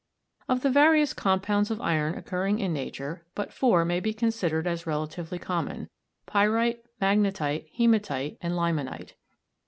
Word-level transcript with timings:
Of 0.49 0.61
the 0.61 0.71
various 0.71 1.13
compounds 1.13 1.69
of 1.69 1.79
iron 1.79 2.17
occurring 2.17 2.57
in 2.57 2.73
nature, 2.73 3.23
but 3.35 3.53
four 3.53 3.85
may 3.85 3.99
be 3.99 4.15
considered 4.15 4.65
as 4.65 4.87
relatively 4.87 5.37
common 5.37 5.89
pyrite, 6.25 6.83
magnetite, 6.99 7.69
hematite, 7.75 8.39
and 8.41 8.55
limonite. 8.55 9.11